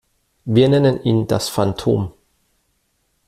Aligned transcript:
Wir 0.45 0.67
nennen 0.67 1.03
ihn 1.03 1.27
das 1.27 1.47
Phantom. 1.49 2.11